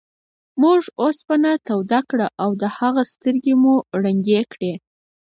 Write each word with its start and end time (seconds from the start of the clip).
موږ 0.61 0.81
اوسپنه 1.03 1.51
توده 1.67 1.99
کړه 2.09 2.27
او 2.43 2.49
د 2.61 2.63
هغه 2.77 3.03
سترګې 3.13 3.53
مو 3.61 3.75
ړندې 4.03 4.39
کړې. 4.53 4.73